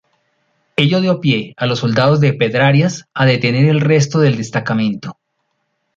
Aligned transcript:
Ello 0.77 0.99
dio 0.99 1.19
pie 1.19 1.53
a 1.57 1.67
los 1.67 1.77
soldados 1.77 2.19
de 2.21 2.33
Pedrarias 2.33 3.07
a 3.13 3.27
detener 3.27 3.69
al 3.69 3.81
resto 3.81 4.17
del 4.19 4.35
destacamento. 4.35 5.19